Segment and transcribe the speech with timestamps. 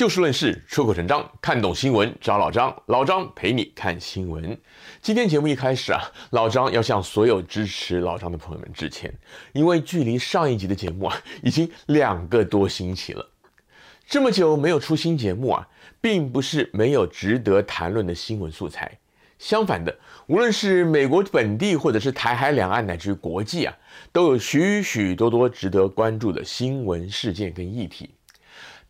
[0.00, 4.58] 就事论事，出口成章，看懂新闻找老张，老张陪你看新闻。
[5.02, 6.00] 今天节目一开始啊，
[6.30, 9.12] 老张要向所有支持老张的朋友们致歉，
[9.52, 13.28] 因为距离上一集的节目啊，已经两个多星期了。
[14.06, 15.68] 这么久没有出新节目啊，
[16.00, 18.90] 并不是没有值得谈论的新闻素材。
[19.38, 19.94] 相反的，
[20.28, 23.76] 无论是美国本地，或者是台海两岸，乃至于国际啊，
[24.12, 28.08] 都有许许多多值得关注的新闻事件跟议题。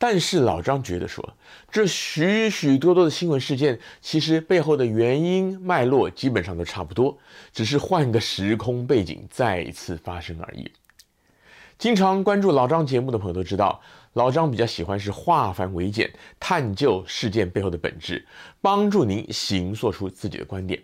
[0.02, 1.36] 但是老张觉得说，
[1.70, 7.18] 这许许多多的新闻事件，其实背后的原因脉络基本上都差不多，
[7.52, 10.72] 只是换个时空背景再一次发生而已。
[11.76, 13.78] 经常关注老张节目的朋友都知道，
[14.14, 18.26] 老张比较喜欢是化繁为简，探究事件背后的本质，
[18.62, 20.82] 帮助您形塑出自己的观点。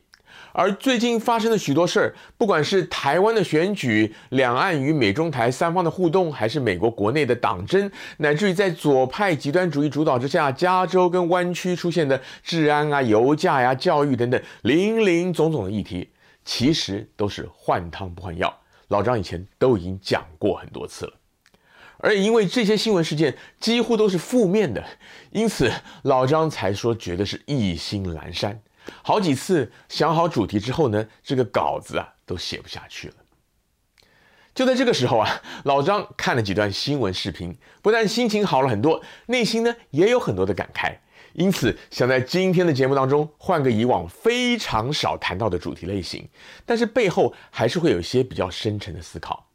[0.53, 16.09] 而最近发生的许多事儿，不管是台湾的选举、两岸与美中台三方的互动，还是美国国内的党争，乃至于在左派极端主义主导之下，加州跟湾区出现的治安啊、油价呀、教育等等林林总总的议题，
[16.45, 18.59] 其实都是换汤不换药。
[18.89, 21.13] 老张以前都已经讲过很多次了，
[21.99, 24.83] 而因为这些新闻事件几乎都是负面的，
[25.33, 25.71] 因此
[26.05, 28.59] 老张才说觉得是意兴阑珊。
[29.03, 33.15] 好几次想好主题之后呢，这个稿子啊都写不下去了。
[34.55, 40.97] 就在这个时候啊，老张看了几段新闻视频，不但心情好了很多，内心呢也有很多的感慨。
[41.35, 46.27] 因此想在今天的节目当中换个以往非常少谈到的主题类型，
[46.65, 49.47] 但是背后还是会有一些比较深沉的思考。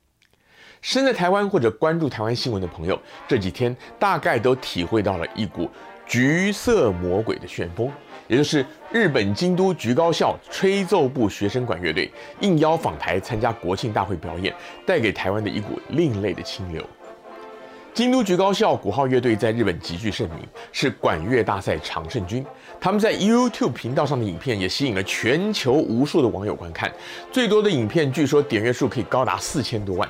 [0.81, 5.67] 身在台湾或者关注台湾新闻的朋友，这几天大概都体会到了一股
[6.05, 7.91] 橘色魔鬼的旋风。
[8.31, 16.81] 也就是日本京都局高校吹奏部学生管乐队应邀访台参加国庆大会表演，带给台湾的一股另类的清流。
[17.93, 20.37] 京都局高校鼓号乐队在日本极具盛名，
[20.71, 22.45] 是管乐大赛常胜军。
[22.79, 26.89] 他们在 YouTube 频道上的影片也吸引了全球无数的网友观看，
[27.33, 30.07] 最多的影片据说点阅数可以高达四千多万。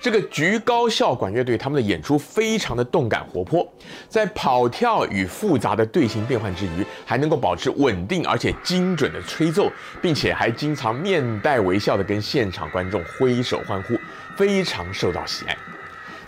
[0.00, 3.66] 这个橘高校管乐队，他们的演出非常的动感活泼，
[4.08, 9.70] 在跑跳与复杂的队形变换之余，还能够保持稳定而且精准的吹奏，
[10.00, 13.94] 并且还经常面带微笑的跟现场观众挥手欢呼，
[14.36, 15.56] 非常受到喜爱。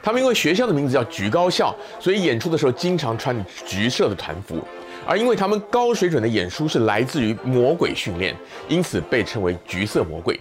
[0.03, 4.67] 他们因为学校的名字叫橘高校，所以演出的时候经常穿橘色的团服，
[5.07, 8.35] 而因为他们高水准的演出是来自于魔鬼训练，
[8.69, 10.41] 因此被称为橘色魔鬼。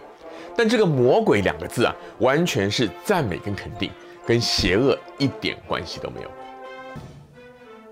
[0.57, 3.91] 但这个“魔鬼”两个字啊，完全是赞美跟肯定，
[4.25, 6.27] 跟邪恶一点关系都没有。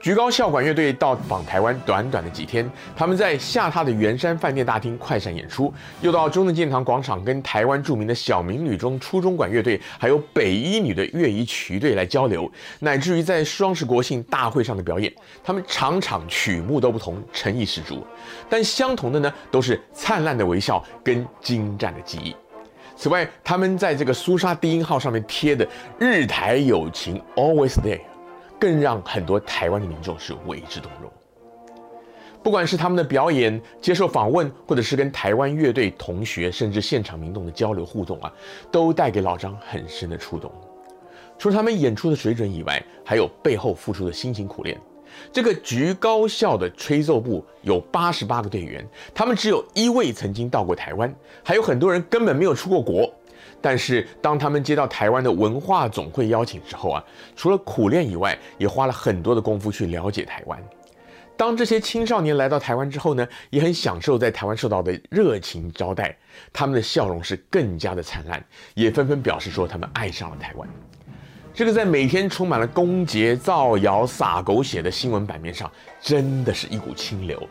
[0.01, 15.11] 橘高校管乐队到访台湾短短的几天，他们在下榻的圆山饭店大厅快闪演出，又到中正纪念堂广场跟台湾著名的小明女中初中管乐队，还有北一女的乐仪曲队来交流，乃至于在双十国庆大会上的表演，
[15.43, 18.05] 他们场场曲目都不同，诚意十足。
[18.47, 22.35] 但相同的呢，都是灿烂的微笑跟精湛的技艺。
[22.95, 25.67] 此外，他们在这个苏砂低音号上面贴的
[25.99, 28.01] “日台友情 Always There”，
[28.59, 31.11] 更让很多台湾的民众是为之动容。
[32.41, 38.31] 不管是他们的表演、接受访问，或者是跟台湾乐队同学，甚至现场民众的交流互动啊，
[38.71, 40.51] 都带给老张很深的触动。
[41.37, 44.79] 除了他们演出的水准以外，还有背后付出的辛勤苦练。
[45.31, 53.11] 这个橘高校的吹奏部有八十八个队员，他们只有一位曾经到过台湾，还有很多人根本没有出过国。
[53.61, 57.03] 但是当他们接到台湾的文化总会邀请之后啊，
[57.35, 60.61] 除了苦练以外，也花了很多的功夫去了解台湾。
[61.37, 66.15] 当这些青少年来到台湾之后呢，也很享受在台湾受到的热情招待，
[66.53, 68.43] 他们的笑容是更加的灿烂，
[68.73, 70.69] 也纷纷表示说他们爱上了台湾。
[71.55, 75.71] 这个在每天充满了攻訐、造谣、撒狗血的新闻版面上，
[76.01, 77.47] 真的是一股清流。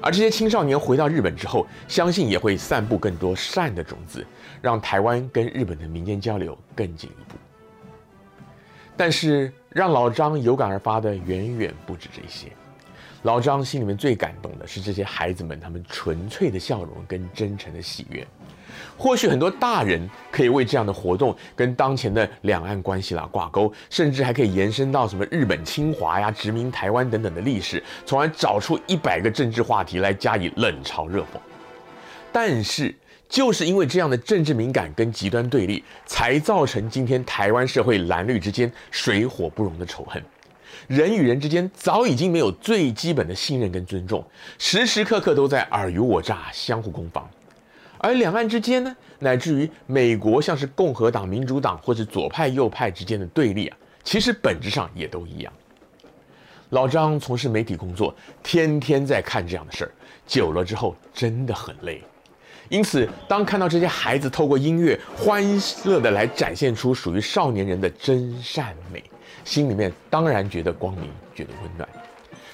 [0.00, 4.24] 而这些青少年回到日本之后，相信也会散布更多善的种子，
[4.60, 7.36] 让台湾跟日本的民间交流更进一步。
[8.96, 12.46] 但是，让老张有感而发的远远不止这些。
[13.22, 18.24] 老张心里面最感动的是这些孩子们，他们纯粹的笑容跟真诚的喜悦。
[18.96, 31.38] 或许很多大人可以为这样的活动跟当前的两岸关系啦挂钩，甚至还可以延伸到什么日本侵华呀、殖民台湾等等的历史，从而找出一百个政治话题来加以冷嘲热讽。
[32.32, 32.94] 但是，
[33.28, 40.22] 就是因为这样的政治敏感跟极端对立，才造成今天台湾社会蓝绿之间水火不容的仇恨。
[40.88, 44.24] 人与人之间早已经没有最基本的信任跟尊重，
[44.58, 47.28] 时时刻刻都在尔虞我诈、相互攻防。
[48.02, 55.52] 而两岸之间呢，乃至于美国像是共和党、民主党或者左派、右派之间的对立啊，其实本质上也都一样。
[56.70, 58.12] 老张从事媒体工作，
[58.42, 59.92] 天天在看这样的事儿，
[60.26, 62.02] 久了之后真的很累。
[62.68, 65.44] 因此，当看到这些孩子透过音乐欢
[65.84, 69.04] 乐地来展现出属于少年人的真善美，
[69.44, 71.88] 心里面当然觉得光明，觉得温暖，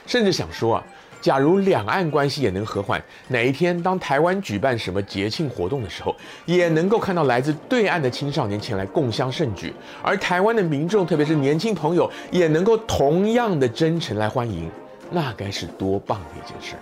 [0.06, 0.86] 甚至想说啊，
[1.20, 6.14] 假如两岸关系也能和缓，哪一天当台湾举办什么节庆活动的时候，
[6.46, 14.70] 也能够看到来自对岸的青少年前来共襄盛举，而台湾的民众，特别是年轻朋友，也能够同样的真诚来欢迎，
[15.10, 16.76] 那该是多棒的一件事！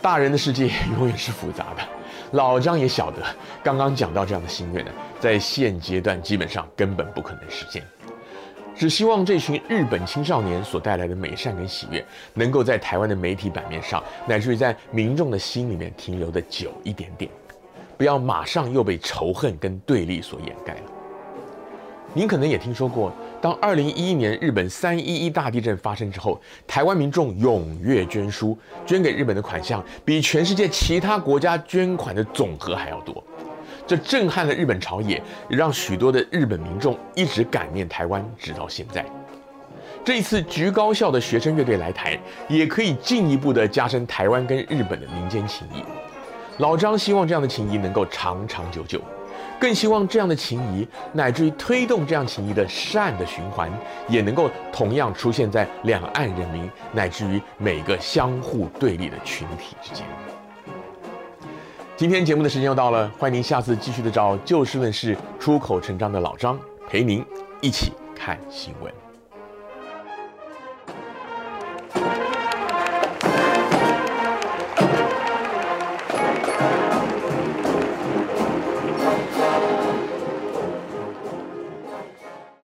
[0.00, 0.68] 大人的世界
[0.98, 1.82] 永远是复杂的，
[2.32, 3.18] 老张也晓得，
[3.62, 4.90] 刚刚讲到这样的心愿呢，
[5.20, 7.82] 在现阶段基本上根本不可能实现。
[8.82, 17.30] 只希望这群日本青少年所带来的美善跟喜悦，能够在台湾的媒体版面上，乃至于在民众的心里面停留的久一点点，
[17.96, 20.80] 不要马上又被仇恨跟对立所掩盖了。
[22.12, 23.12] 您可能也听说过。
[23.40, 33.22] 当二零一一年日本三一一大地震发生之后，台湾民众踊跃捐书，捐给日本的款项比全世界其他国家捐款的总和还要多，
[33.86, 39.04] 这震撼了日本朝野，也让许多的日本民众一直感念台湾，直到现在。
[40.04, 42.18] 这一次菊高校的学生乐队来台，
[42.48, 45.84] 也可以进一步的加深台湾跟日本的民间情谊。
[46.58, 49.00] 老张希望这样的情谊能够长长久久。
[49.60, 53.70] 更希望这样的情谊，乃至于推动这样情谊的善的循环，
[54.08, 60.04] 也能够同样出现在两岸人民，乃至于每个相互对立的群体之间。
[62.02, 66.58] 今天节目的时间又到了，欢迎您下次继续的找就事论事、出口成章的老张
[66.88, 67.24] 陪您
[67.60, 68.92] 一起看新闻。